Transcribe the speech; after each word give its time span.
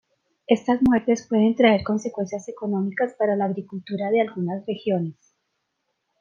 Estas 0.47 0.81
muertes 0.81 1.27
pueden 1.27 1.55
traer 1.55 1.83
consecuencias 1.83 2.47
económicas 2.49 3.13
para 3.13 3.35
la 3.35 3.45
agricultura 3.45 4.09
de 4.09 4.21
algunas 4.21 4.65
regiones. 4.65 5.15